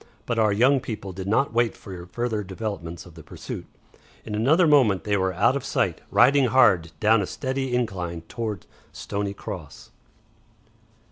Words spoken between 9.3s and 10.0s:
Cross.